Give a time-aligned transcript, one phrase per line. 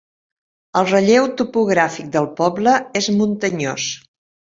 [0.79, 3.87] El relleu topogràfic del poble és muntanyós.